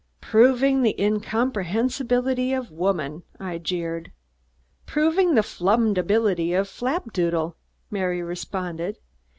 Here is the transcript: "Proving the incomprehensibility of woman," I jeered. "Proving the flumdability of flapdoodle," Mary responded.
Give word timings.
"Proving 0.19 0.81
the 0.81 0.99
incomprehensibility 0.99 2.53
of 2.53 2.71
woman," 2.71 3.21
I 3.39 3.59
jeered. 3.59 4.11
"Proving 4.87 5.35
the 5.35 5.43
flumdability 5.43 6.59
of 6.59 6.67
flapdoodle," 6.67 7.53
Mary 7.91 8.23
responded. 8.23 8.97